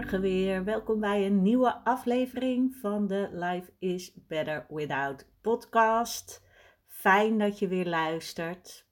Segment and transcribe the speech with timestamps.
[0.00, 0.64] Goedemorgen weer.
[0.64, 6.42] Welkom bij een nieuwe aflevering van de Life is Better Without podcast.
[6.86, 8.86] Fijn dat je weer luistert.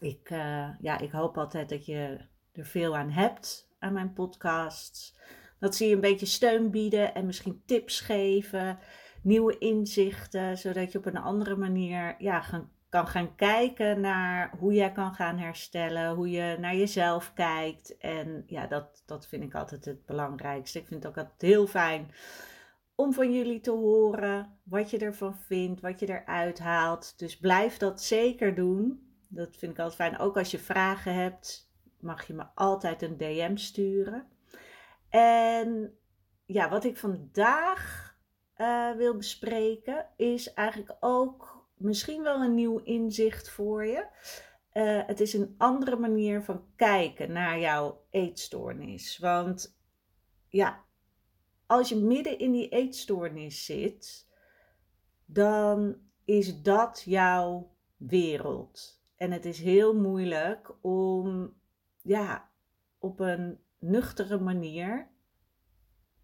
[0.00, 5.16] Ik, uh, ja, ik hoop altijd dat je er veel aan hebt aan mijn podcasts.
[5.58, 8.78] Dat ze je een beetje steun bieden en misschien tips geven,
[9.22, 14.72] nieuwe inzichten, zodat je op een andere manier ja, gaan kan gaan kijken naar hoe
[14.72, 17.96] jij kan gaan herstellen, hoe je naar jezelf kijkt.
[17.96, 20.78] En ja, dat, dat vind ik altijd het belangrijkste.
[20.78, 22.10] Ik vind het ook altijd heel fijn
[23.00, 27.18] om van jullie te horen wat je ervan vindt, wat je eruit haalt.
[27.18, 29.08] Dus blijf dat zeker doen.
[29.28, 30.18] Dat vind ik altijd fijn.
[30.18, 34.26] Ook als je vragen hebt, mag je me altijd een DM sturen.
[35.08, 35.98] En
[36.46, 38.14] ja, wat ik vandaag
[38.56, 44.06] uh, wil bespreken is eigenlijk ook misschien wel een nieuw inzicht voor je.
[44.72, 49.18] Uh, het is een andere manier van kijken naar jouw eetstoornis.
[49.18, 49.78] Want
[50.48, 50.84] ja,
[51.66, 54.28] als je midden in die eetstoornis zit,
[55.24, 59.02] dan is dat jouw wereld.
[59.16, 61.54] En het is heel moeilijk om
[62.02, 62.50] ja,
[62.98, 65.10] op een nuchtere manier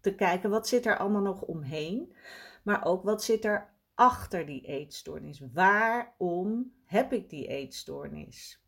[0.01, 2.15] te kijken wat zit er allemaal nog omheen.
[2.63, 5.41] Maar ook wat zit er achter die eetstoornis?
[5.53, 8.63] Waarom heb ik die eetstoornis?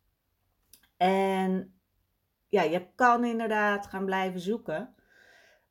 [0.96, 1.80] En
[2.48, 4.94] ja, je kan inderdaad gaan blijven zoeken,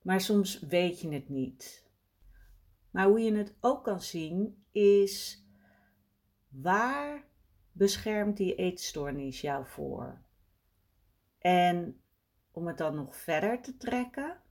[0.02, 1.88] maar soms weet je het niet.
[2.92, 5.46] Maar hoe je het ook kan zien is
[6.48, 7.28] waar
[7.72, 10.22] beschermt die eetstoornis jou voor?
[11.38, 12.02] En
[12.52, 14.42] om het dan nog verder te trekken,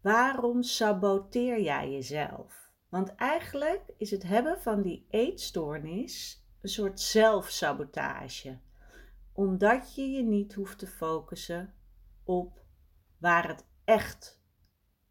[0.00, 2.70] Waarom saboteer jij jezelf?
[2.88, 8.58] Want eigenlijk is het hebben van die eetstoornis een soort zelfsabotage.
[9.32, 11.74] Omdat je je niet hoeft te focussen
[12.24, 12.64] op
[13.18, 14.42] waar het echt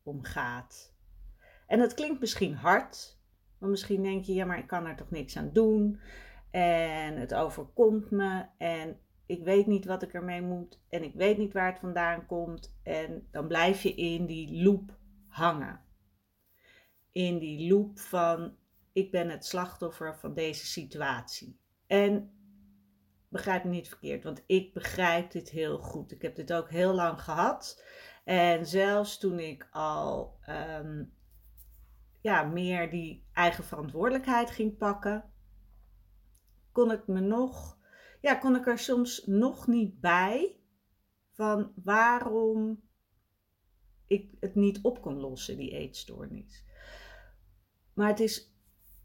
[0.03, 0.95] om gaat.
[1.67, 3.19] En dat klinkt misschien hard,
[3.57, 5.99] maar misschien denk je, ja, maar ik kan er toch niks aan doen.
[6.51, 8.45] En het overkomt me.
[8.57, 12.25] En ik weet niet wat ik ermee moet en ik weet niet waar het vandaan
[12.25, 12.77] komt.
[12.83, 15.81] En dan blijf je in die loop hangen.
[17.11, 18.55] In die loop van
[18.93, 21.59] ik ben het slachtoffer van deze situatie.
[21.87, 22.31] En
[23.29, 26.11] begrijp me niet verkeerd, want ik begrijp dit heel goed.
[26.11, 27.83] Ik heb dit ook heel lang gehad.
[28.23, 31.03] En zelfs toen ik al ehm,
[32.21, 35.31] ja, meer die eigen verantwoordelijkheid ging pakken,
[36.71, 37.76] kon ik me nog
[38.27, 40.59] ja, kon ik er soms nog niet bij
[41.31, 42.81] van waarom
[44.07, 46.65] ik het niet op kon lossen, die eetstoornis.
[47.93, 48.53] Maar het is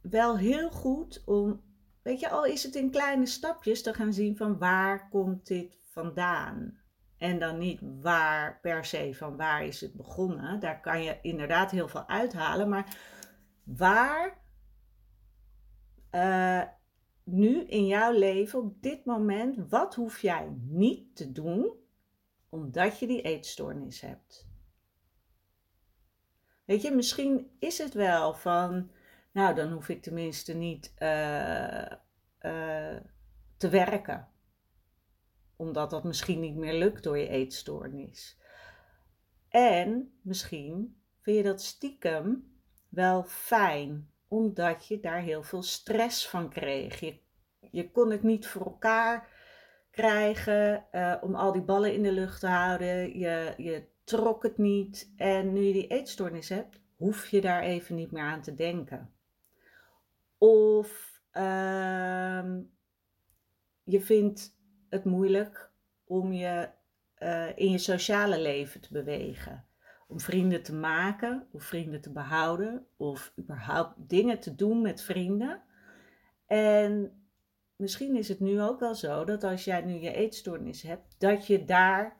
[0.02, 1.62] wel heel goed om,
[2.02, 5.78] weet je, al is het in kleine stapjes, te gaan zien van waar komt dit
[5.82, 6.80] vandaan.
[7.16, 10.60] En dan niet waar per se van waar is het begonnen.
[10.60, 12.68] Daar kan je inderdaad heel veel uithalen.
[12.68, 12.96] Maar
[13.64, 14.42] waar
[16.10, 16.62] uh,
[17.24, 21.72] nu in jouw leven, op dit moment, wat hoef jij niet te doen
[22.48, 24.50] omdat je die eetstoornis hebt?
[26.64, 28.90] Weet je, misschien is het wel van,
[29.32, 31.86] nou dan hoef ik tenminste niet uh,
[32.40, 32.96] uh,
[33.56, 34.28] te werken.
[35.56, 38.38] Omdat dat misschien niet meer lukt door je eetstoornis.
[39.48, 42.56] En misschien vind je dat stiekem
[42.88, 47.00] wel fijn omdat je daar heel veel stress van kreeg.
[47.00, 47.18] Je,
[47.70, 49.28] je kon het niet voor elkaar
[49.90, 53.18] krijgen uh, om al die ballen in de lucht te houden.
[53.18, 55.12] Je, je trok het niet.
[55.16, 59.12] En nu je die eetstoornis hebt, hoef je daar even niet meer aan te denken.
[60.38, 62.44] Of uh,
[63.84, 64.56] je vindt
[64.88, 65.70] het moeilijk
[66.04, 66.68] om je
[67.18, 69.66] uh, in je sociale leven te bewegen
[70.12, 75.62] om vrienden te maken of vrienden te behouden of überhaupt dingen te doen met vrienden.
[76.46, 77.22] En
[77.76, 81.46] misschien is het nu ook wel zo dat als jij nu je eetstoornis hebt, dat
[81.46, 82.16] je daar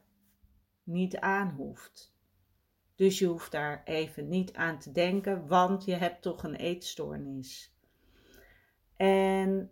[0.83, 2.15] niet aan hoeft.
[2.94, 7.77] Dus je hoeft daar even niet aan te denken, want je hebt toch een eetstoornis.
[8.97, 9.71] En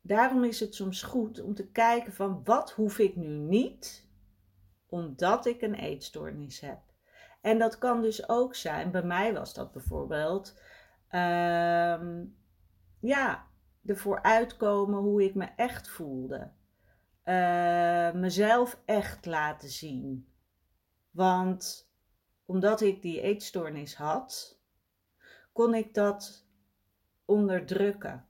[0.00, 4.08] daarom is het soms goed om te kijken van wat hoef ik nu niet,
[4.86, 6.91] omdat ik een eetstoornis heb.
[7.42, 10.60] En dat kan dus ook zijn, bij mij was dat bijvoorbeeld,
[11.10, 12.00] uh,
[13.00, 13.46] ja,
[13.84, 16.50] ervoor uitkomen hoe ik me echt voelde.
[17.24, 20.28] Uh, mezelf echt laten zien.
[21.10, 21.90] Want
[22.44, 24.60] omdat ik die eetstoornis had,
[25.52, 26.46] kon ik dat
[27.24, 28.26] onderdrukken.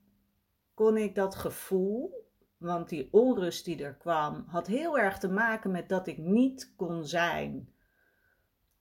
[0.75, 5.70] Kon ik dat gevoel, want die onrust die er kwam, had heel erg te maken
[5.70, 7.73] met dat ik niet kon zijn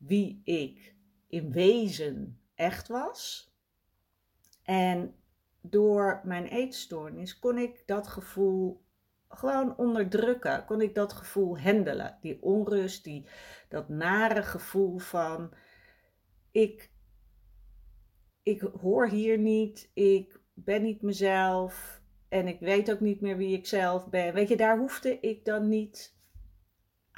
[0.01, 0.95] wie ik
[1.27, 3.51] in wezen echt was.
[4.63, 5.15] En
[5.61, 8.81] door mijn eetstoornis kon ik dat gevoel
[9.29, 10.65] gewoon onderdrukken.
[10.65, 12.17] Kon ik dat gevoel handelen.
[12.21, 13.25] Die onrust, die,
[13.69, 15.53] dat nare gevoel van
[16.51, 16.91] ik,
[18.43, 23.57] ik hoor hier niet, ik ben niet mezelf en ik weet ook niet meer wie
[23.57, 24.33] ik zelf ben.
[24.33, 26.19] Weet je, daar hoefde ik dan niet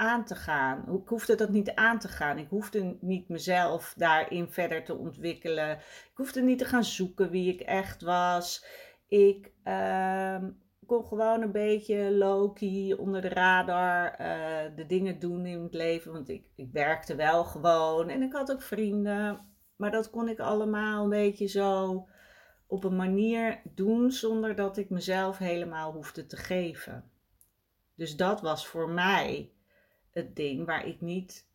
[0.04, 1.00] aan te gaan.
[1.00, 2.38] Ik hoefde dat niet aan te gaan.
[2.38, 5.70] Ik hoefde niet mezelf daarin verder te ontwikkelen.
[5.78, 8.66] Ik hoefde niet te gaan zoeken wie ik echt was.
[9.08, 10.42] Ik uh,
[10.86, 16.12] kon gewoon een beetje low-key onder de radar uh, de dingen doen in het leven.
[16.12, 19.52] Want ik, ik werkte wel gewoon en ik had ook vrienden.
[19.76, 22.06] Maar dat kon ik allemaal een beetje zo
[22.66, 27.10] op een manier doen zonder dat ik mezelf helemaal hoefde te geven.
[27.94, 29.53] Dus dat was voor mij
[30.14, 31.46] het ding waar ik niet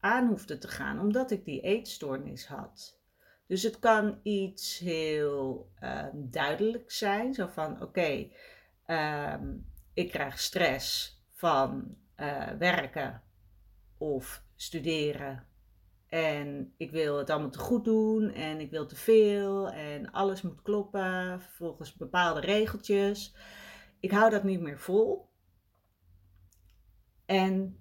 [0.00, 2.98] aan hoefde te gaan, omdat ik die eetstoornis had.
[3.46, 8.28] Dus het kan iets heel uh, duidelijk zijn, zo van oké,
[8.86, 9.56] ehm,
[9.94, 13.22] ik krijg stress van uh, werken
[13.98, 15.46] of studeren
[16.14, 20.42] en ik wil het allemaal te goed doen en ik wil te veel en alles
[20.42, 23.34] moet kloppen volgens bepaalde regeltjes.
[24.00, 25.28] Ik hou dat niet meer vol.
[27.26, 27.78] En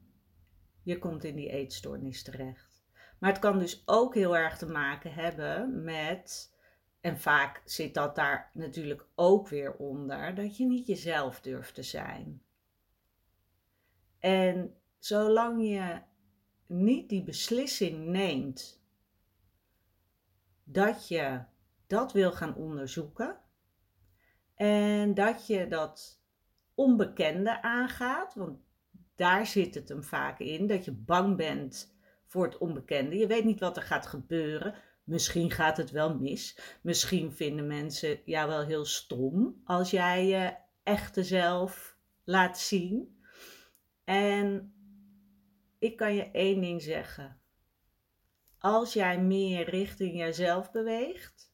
[0.84, 2.84] je komt in die eetstoornis terecht.
[3.19, 6.56] Maar het kan dus ook heel erg te maken hebben met,
[7.01, 11.84] en vaak zit dat daar natuurlijk ook weer onder, dat je niet jezelf durft te
[11.84, 12.44] zijn.
[14.19, 16.01] En zolang je
[16.66, 18.84] niet die beslissing neemt
[20.63, 21.44] dat je
[21.88, 23.40] dat wil gaan onderzoeken
[24.56, 26.22] en dat je dat
[26.74, 28.60] onbekende aangaat, want
[29.15, 31.95] daar zit het hem vaak in, dat je bang bent
[32.25, 33.18] voor het onbekende.
[33.18, 34.75] Je weet niet wat er gaat gebeuren.
[35.04, 36.60] Misschien gaat het wel mis.
[36.81, 43.21] Misschien vinden mensen jou wel heel stom als jij je echte zelf laat zien.
[44.04, 44.74] En
[45.80, 47.42] ik kan je één ding zeggen.
[48.57, 51.54] Als jij meer richting jezelf beweegt,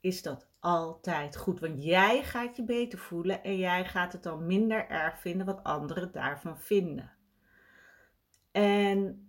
[0.00, 1.60] is dat altijd goed.
[1.60, 5.62] Want jij gaat je beter voelen en jij gaat het dan minder erg vinden wat
[5.62, 7.12] anderen daarvan vinden.
[8.52, 9.28] En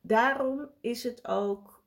[0.00, 1.84] daarom is het ook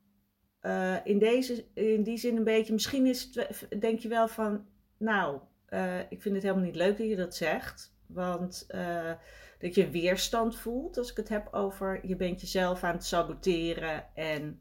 [0.62, 4.66] uh, in, deze, in die zin een beetje, misschien is het, denk je wel van,
[4.98, 5.40] nou,
[5.70, 7.96] uh, ik vind het helemaal niet leuk dat je dat zegt.
[8.06, 9.14] Want uh,
[9.60, 14.16] dat je weerstand voelt als ik het heb over je bent jezelf aan het saboteren
[14.16, 14.60] en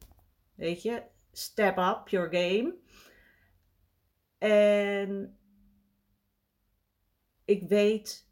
[0.54, 1.02] weet je,
[1.38, 2.74] step up your game.
[4.38, 5.38] En
[7.44, 8.28] ik weet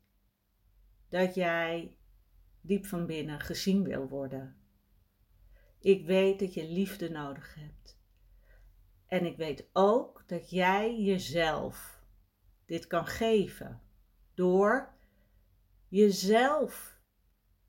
[1.08, 1.98] dat jij
[2.60, 4.56] diep van binnen gezien wil worden.
[5.80, 8.00] Ik weet dat je liefde nodig hebt.
[9.06, 12.02] En ik weet ook dat jij jezelf
[12.66, 13.82] dit kan geven
[14.34, 14.94] door
[15.88, 17.00] jezelf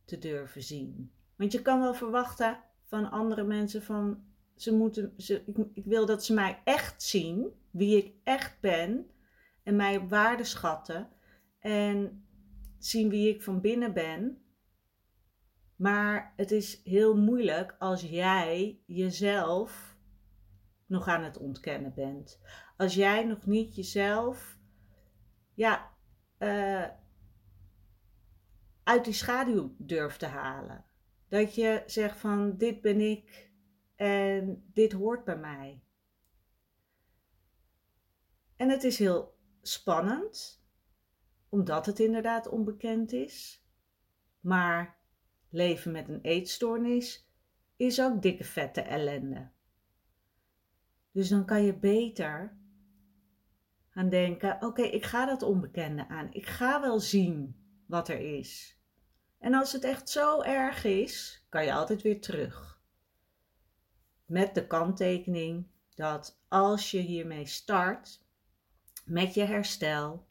[0.06, 1.14] te durven zien.
[1.36, 6.06] Want je kan wel verwachten van andere mensen van ze moeten, ze, ik, ik wil
[6.06, 9.08] dat ze mij echt zien, wie ik echt ben,
[9.64, 11.10] en mij op waarde schatten
[11.60, 12.26] en
[12.78, 14.38] zien wie ik van binnen ben.
[15.76, 19.98] Maar het is heel moeilijk als jij jezelf
[20.86, 22.40] nog aan het ontkennen bent.
[22.78, 24.58] Als jij nog niet jezelf,
[25.54, 25.92] ja,
[26.40, 26.88] uh,
[28.84, 30.86] uit die schaduw durft te halen.
[31.28, 33.52] Dat je zegt van dit ben ik,
[34.04, 35.84] en dit hoort bij mij.
[38.56, 40.64] En het is heel spannend,
[41.50, 43.66] omdat het inderdaad onbekend is.
[44.40, 44.98] Maar
[45.50, 47.30] leven met een eetstoornis
[47.76, 49.50] is ook dikke vette ellende.
[51.12, 52.58] Dus dan kan je beter
[53.90, 56.34] gaan denken: oké, ik ga dat onbekende aan.
[56.34, 57.56] Ik ga wel zien
[57.86, 58.80] wat er is.
[59.38, 62.73] En als het echt zo erg is, kan je altijd weer terug.
[64.34, 68.26] Met de kanttekening dat als je hiermee start
[69.06, 70.28] met je herstel,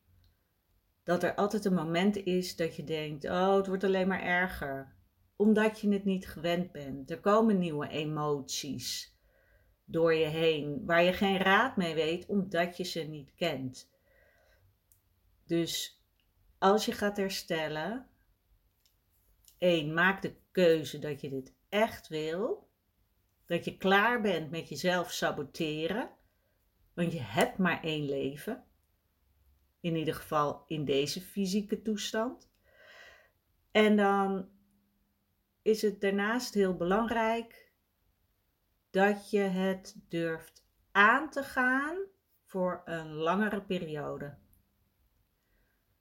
[1.02, 4.94] dat er altijd een moment is dat je denkt: oh, het wordt alleen maar erger.
[5.36, 7.10] Omdat je het niet gewend bent.
[7.10, 9.16] Er komen nieuwe emoties
[9.84, 13.90] door je heen waar je geen raad mee weet omdat je ze niet kent.
[15.46, 16.02] Dus
[16.58, 18.06] als je gaat herstellen,
[19.58, 22.70] één, maak de keuze dat je dit echt wil.
[23.52, 26.10] Dat je klaar bent met jezelf saboteren.
[26.94, 28.64] Want je hebt maar één leven.
[29.80, 32.50] In ieder geval in deze fysieke toestand.
[33.70, 34.48] En dan
[35.62, 37.72] is het daarnaast heel belangrijk
[38.90, 41.96] dat je het durft aan te gaan
[42.44, 44.34] voor een langere periode.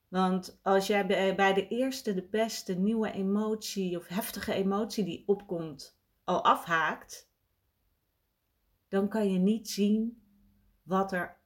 [0.07, 1.05] Want als jij
[1.35, 7.29] bij de eerste, de beste nieuwe emotie of heftige emotie die opkomt, al afhaakt,
[8.91, 10.21] dan kan je niet zien
[10.83, 11.37] wat er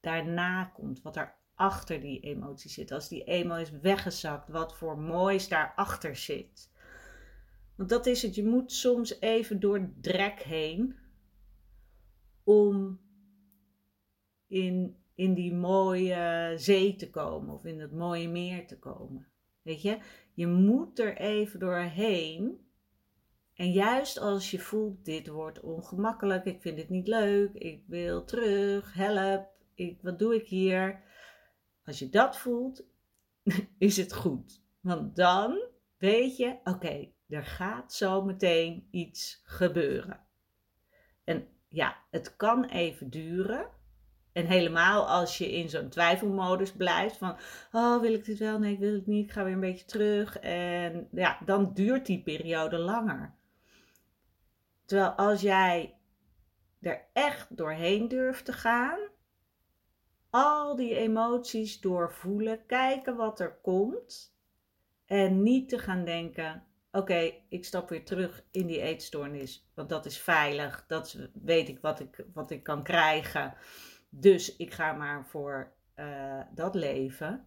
[0.00, 2.92] daarna komt, wat er achter die emotie zit.
[2.92, 6.70] Als die eenmaal is weggezakt, wat voor moois daarachter zit.
[7.76, 10.96] Want dat is het, je moet soms even door drek heen
[12.44, 13.00] om
[14.46, 19.28] in in die mooie zee te komen of in het mooie meer te komen.
[19.62, 19.98] Weet je,
[20.34, 22.69] je moet er even doorheen.
[23.60, 28.24] En juist als je voelt, dit wordt ongemakkelijk, ik vind het niet leuk, ik wil
[28.24, 31.02] terug, help, ik, wat doe ik hier?
[31.84, 32.84] Als je dat voelt,
[33.78, 34.62] is het goed.
[34.80, 35.62] Want dan
[35.98, 40.20] weet je, oké, er gaat zo meteen iets gebeuren.
[41.24, 43.68] En ja, het kan even duren.
[44.32, 47.36] En helemaal als je in zo'n twijfelmodus blijft van,
[47.72, 48.58] oh wil ik dit wel?
[48.58, 49.24] Nee, ik wil het niet.
[49.24, 50.38] Ik ga weer een beetje terug.
[50.38, 53.38] En ja, dan duurt die periode langer.
[54.90, 55.98] Terwijl als jij
[56.80, 58.98] er echt doorheen durft te gaan,
[60.30, 64.36] al die emoties doorvoelen, kijken wat er komt
[65.06, 70.06] en niet te gaan denken, oké, ik stap weer terug in die eetstoornis, want dat
[70.06, 73.54] is veilig, dat weet ik wat ik, wat ik kan krijgen.
[74.08, 77.46] Dus ik ga maar voor uh, dat leven.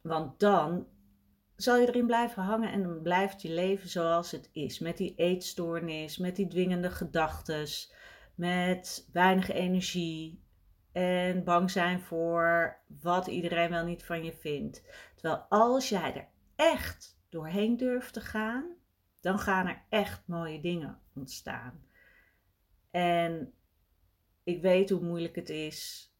[0.00, 0.86] Want dan
[1.56, 4.78] zal je erin blijven hangen en dan blijft je leven zoals het is.
[4.78, 7.66] Met die eetstoornis, met die dwingende gedachten,
[8.34, 10.40] met weinig energie
[10.92, 14.82] en bang zijn voor wat iedereen wel niet van je vindt.
[15.14, 18.64] Terwijl als jij er echt doorheen durft te gaan,
[19.20, 21.84] dan gaan er echt mooie dingen ontstaan.
[22.90, 23.52] En
[24.44, 26.10] ik weet hoe moeilijk het is.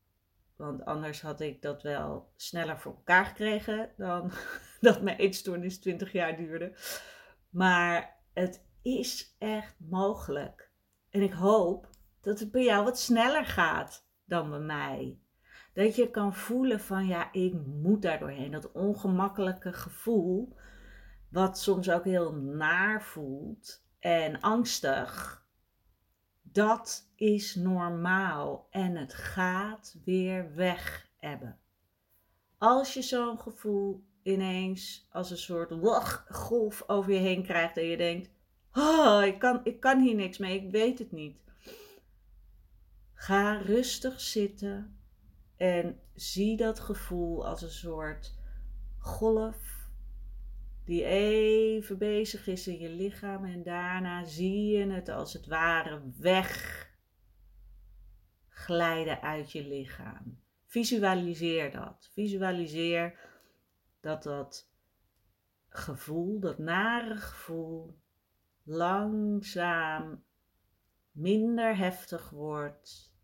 [0.56, 4.32] Want anders had ik dat wel sneller voor elkaar gekregen dan
[4.80, 6.72] dat mijn eetstoornis 20 jaar duurde.
[7.50, 10.70] Maar het is echt mogelijk.
[11.10, 11.88] En ik hoop
[12.20, 15.18] dat het bij jou wat sneller gaat dan bij mij.
[15.72, 18.50] Dat je kan voelen van ja, ik moet daar doorheen.
[18.50, 20.56] Dat ongemakkelijke gevoel,
[21.30, 25.44] wat soms ook heel naar voelt en angstig
[26.42, 31.58] dat is normaal en het gaat weer weg hebben.
[32.58, 35.72] Als je zo'n gevoel ineens als een soort
[36.28, 38.30] golf over je heen krijgt en je denkt:
[38.72, 41.36] oh, ik, kan, ik kan hier niks mee, ik weet het niet.
[43.14, 44.98] Ga rustig zitten
[45.56, 48.34] en zie dat gevoel als een soort
[48.98, 49.88] golf
[50.84, 56.00] die even bezig is in je lichaam en daarna zie je het als het ware
[56.18, 56.85] weg
[58.56, 60.40] glijden uit je lichaam.
[60.66, 62.08] Visualiseer dat.
[62.12, 63.18] Visualiseer
[64.00, 64.70] dat dat
[65.68, 67.98] gevoel, dat nare gevoel,
[68.62, 70.24] langzaam
[71.10, 73.14] minder heftig wordt.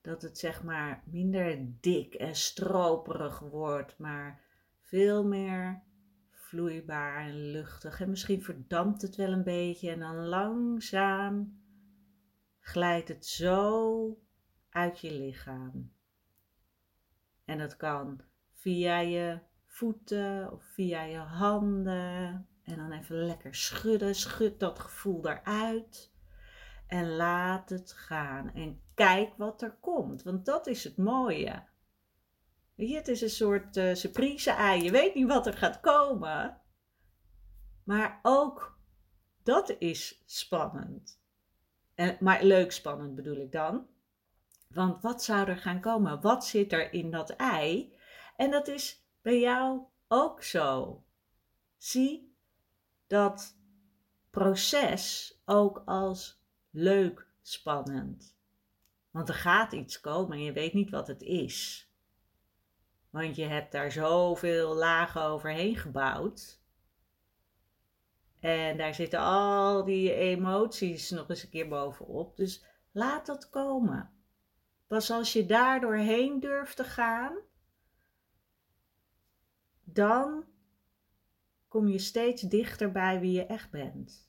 [0.00, 4.44] Dat het zeg maar minder dik en stroperig wordt, maar
[4.80, 5.82] veel meer
[6.30, 8.00] vloeibaar en luchtig.
[8.00, 11.62] En misschien verdampt het wel een beetje en dan langzaam
[12.60, 14.18] glijdt het zo
[14.70, 15.92] uit je lichaam.
[17.44, 18.20] En dat kan
[18.52, 22.48] via je voeten of via je handen.
[22.62, 24.14] En dan even lekker schudden.
[24.14, 26.12] Schud dat gevoel eruit.
[26.86, 28.54] En laat het gaan.
[28.54, 30.22] En kijk wat er komt.
[30.22, 31.62] Want dat is het mooie.
[32.74, 34.82] Weet het is een soort uh, surprise-ei.
[34.82, 36.60] Je weet niet wat er gaat komen.
[37.84, 38.78] Maar ook
[39.42, 41.20] dat is spannend.
[41.94, 43.86] En, maar leuk spannend bedoel ik dan.
[44.74, 46.20] Want wat zou er gaan komen?
[46.20, 47.94] Wat zit er in dat ei?
[48.36, 51.02] En dat is bij jou ook zo.
[51.76, 52.34] Zie
[53.06, 53.56] dat
[54.30, 58.36] proces ook als leuk spannend.
[59.10, 61.88] Want er gaat iets komen en je weet niet wat het is.
[63.10, 66.60] Want je hebt daar zoveel lagen overheen gebouwd.
[68.40, 72.36] En daar zitten al die emoties nog eens een keer bovenop.
[72.36, 74.19] Dus laat dat komen.
[74.90, 77.32] Pas als je daar doorheen durft te gaan,
[79.84, 80.44] dan
[81.68, 84.28] kom je steeds dichter bij wie je echt bent.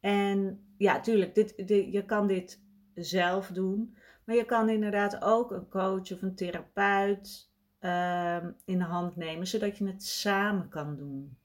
[0.00, 1.54] En ja, tuurlijk, dit,
[1.92, 2.60] je kan dit
[2.94, 3.96] zelf doen.
[4.24, 7.50] Maar je kan inderdaad ook een coach of een therapeut
[7.80, 11.38] uh, in de hand nemen, zodat je het samen kan doen.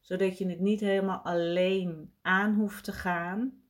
[0.00, 3.62] Zodat je het niet helemaal alleen aan hoeft te gaan.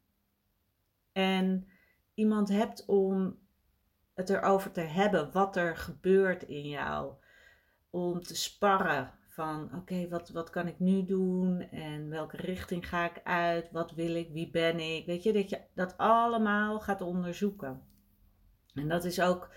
[1.12, 1.68] En
[2.16, 3.38] iemand hebt om
[4.14, 7.14] het erover te hebben wat er gebeurt in jou.
[7.90, 13.10] Om te sparren van oké, wat, wat kan ik nu doen en welke richting ga
[13.10, 15.06] ik uit, wat wil ik, wie ben ik.
[15.06, 17.82] Weet je, dat je dat allemaal gaat onderzoeken.
[18.74, 19.54] En dat is ook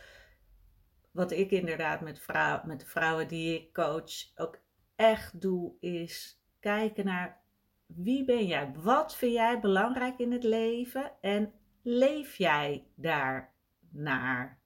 [1.11, 4.59] wat ik inderdaad met, vrouw, met de vrouwen die ik coach ook
[4.95, 7.41] echt doe, is kijken naar
[7.85, 13.53] wie ben jij, wat vind jij belangrijk in het leven en leef jij daar
[13.91, 14.59] naar?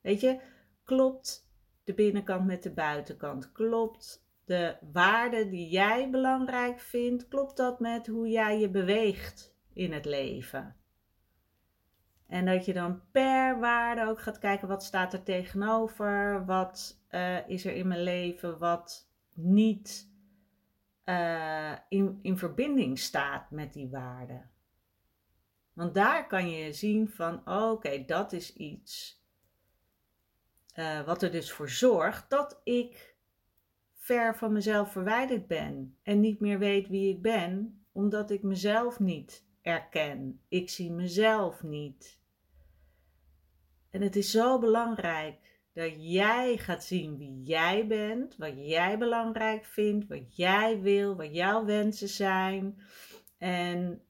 [0.00, 0.40] Weet je,
[0.84, 1.50] klopt
[1.84, 3.52] de binnenkant met de buitenkant?
[3.52, 9.92] Klopt de waarden die jij belangrijk vindt, klopt dat met hoe jij je beweegt in
[9.92, 10.76] het leven?
[12.26, 17.48] En dat je dan per waarde ook gaat kijken wat staat er tegenover, wat uh,
[17.48, 20.12] is er in mijn leven wat niet
[21.04, 24.50] uh, in, in verbinding staat met die waarden.
[25.74, 29.22] Want daar kan je zien van, oké, dat is iets
[30.76, 33.14] uh, wat er dus voor zorgt dat ik
[33.92, 39.00] ver van mezelf verwijderd ben en niet meer weet wie ik ben, omdat ik mezelf
[39.00, 40.40] niet erken.
[40.48, 42.20] Ik zie mezelf niet.
[43.90, 49.64] En het is zo belangrijk dat jij gaat zien wie jij bent, wat jij belangrijk
[49.64, 52.78] vindt, wat jij wil, wat jouw wensen zijn
[53.38, 54.02] en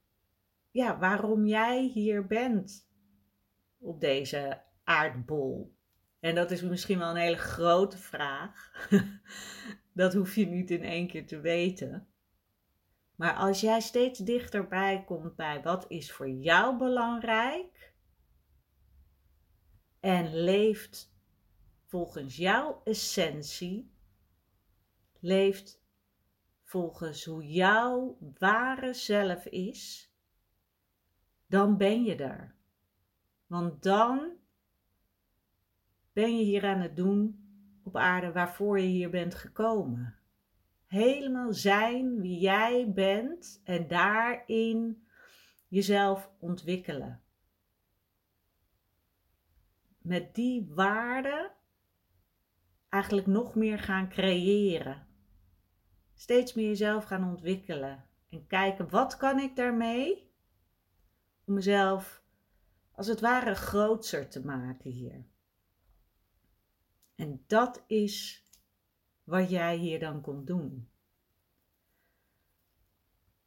[0.74, 2.88] ja, waarom jij hier bent
[3.78, 5.76] op deze aardbol.
[6.20, 8.72] En dat is misschien wel een hele grote vraag.
[9.92, 12.08] Dat hoef je niet in één keer te weten.
[13.14, 17.94] Maar als jij steeds dichterbij komt bij wat is voor jou belangrijk
[20.00, 21.14] en leeft
[21.84, 23.90] volgens jouw essentie,
[25.20, 25.82] leeft
[26.62, 30.13] volgens hoe jouw ware zelf is,
[31.46, 32.54] dan ben je er.
[33.46, 34.32] Want dan
[36.12, 37.44] ben je hier aan het doen
[37.82, 40.18] op aarde waarvoor je hier bent gekomen.
[40.86, 45.06] Helemaal zijn wie jij bent en daarin
[45.68, 47.22] jezelf ontwikkelen.
[49.98, 51.50] Met die waarden
[52.88, 55.06] eigenlijk nog meer gaan creëren.
[56.14, 60.32] Steeds meer jezelf gaan ontwikkelen en kijken wat kan ik daarmee
[61.46, 62.22] om mezelf
[62.92, 65.24] als het ware grootser te maken hier.
[67.14, 68.44] En dat is
[69.24, 70.88] wat jij hier dan komt doen.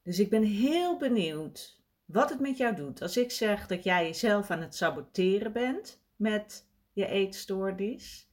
[0.02, 4.06] Dus ik ben heel benieuwd wat het met jou doet als ik zeg dat jij
[4.06, 8.30] jezelf aan het saboteren bent met je eetstoornis.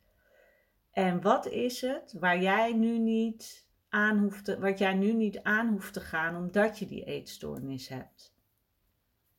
[0.91, 5.43] En wat is het waar jij nu niet aan hoeft te, wat jij nu niet
[5.43, 8.34] aan hoeft te gaan omdat je die eetstoornis hebt?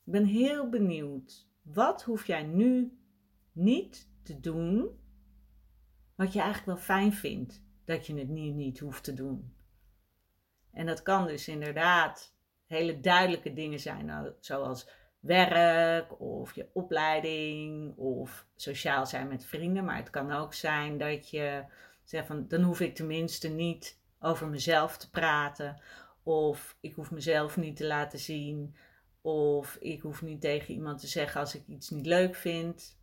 [0.05, 1.47] Ik ben heel benieuwd.
[1.61, 2.97] Wat hoef jij nu
[3.51, 4.99] niet te doen
[6.15, 9.53] wat je eigenlijk wel fijn vindt dat je het nu niet hoeft te doen.
[10.71, 14.89] En dat kan dus inderdaad hele duidelijke dingen zijn, nou, zoals
[15.19, 19.85] werk of je opleiding of sociaal zijn met vrienden.
[19.85, 21.63] Maar het kan ook zijn dat je
[22.03, 25.81] zegt van dan hoef ik tenminste niet over mezelf te praten.
[26.23, 28.75] Of ik hoef mezelf niet te laten zien.
[29.25, 32.97] Of ik hoef niet tegen iemand te zeggen als ik iets niet leuk vind.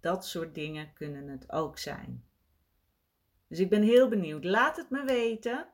[0.00, 2.24] Dat soort dingen kunnen het ook zijn.
[3.46, 4.44] Dus ik ben heel benieuwd.
[4.44, 5.66] Laat het me weten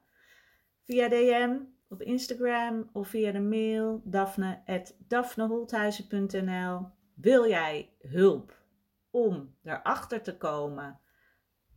[0.85, 1.57] via DM
[1.89, 8.63] op Instagram of via de mail daphne.daphneholthuizen.nl Wil jij hulp
[9.11, 11.01] om erachter te komen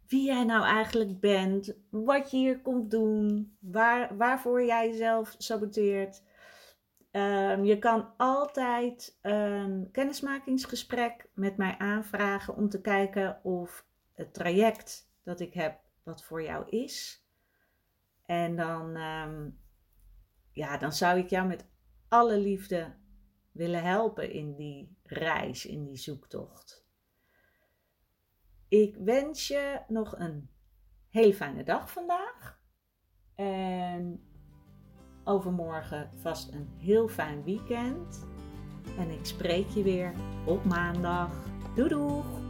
[0.08, 6.24] wie jij nou eigenlijk bent, wat je hier komt doen, waar, waarvoor jij jezelf saboteert,
[7.18, 15.12] Ehm, je kan altijd een kennismakingsgesprek met mij aanvragen om te kijken of het traject
[15.24, 17.26] dat ik heb wat voor jou is.
[18.26, 19.50] En dan, ehm,
[20.52, 21.68] ja, dan zou ik jou met
[22.08, 22.96] alle liefde
[23.52, 26.86] willen helpen in die reis, in die zoektocht.
[28.68, 30.50] Ik wens je nog een
[31.10, 32.62] hele fijne dag vandaag.
[33.36, 34.27] En
[35.28, 38.26] overmorgen vast een heel fijn weekend.
[38.98, 40.14] En ik spreek je weer
[40.46, 41.30] op maandag.
[41.76, 42.47] Doei doeg!